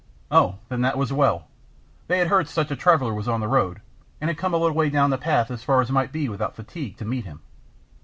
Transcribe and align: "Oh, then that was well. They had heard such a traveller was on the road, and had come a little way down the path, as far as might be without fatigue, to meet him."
"Oh, 0.31 0.55
then 0.67 0.81
that 0.81 0.97
was 0.97 1.13
well. 1.13 1.47
They 2.07 2.17
had 2.17 2.29
heard 2.29 2.47
such 2.47 2.71
a 2.71 2.75
traveller 2.75 3.13
was 3.13 3.27
on 3.27 3.39
the 3.39 3.47
road, 3.47 3.81
and 4.19 4.31
had 4.31 4.37
come 4.39 4.51
a 4.51 4.57
little 4.57 4.75
way 4.75 4.89
down 4.89 5.11
the 5.11 5.17
path, 5.19 5.51
as 5.51 5.63
far 5.63 5.79
as 5.79 5.91
might 5.91 6.11
be 6.11 6.27
without 6.27 6.55
fatigue, 6.55 6.97
to 6.97 7.05
meet 7.05 7.25
him." 7.25 7.41